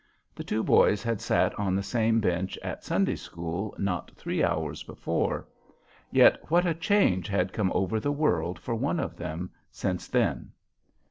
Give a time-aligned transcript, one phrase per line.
[0.33, 4.81] The two boys had sat on the same bench at Sunday school not three hours
[4.81, 5.47] before;
[6.09, 10.53] yet what a change had come over the world for one of them since then!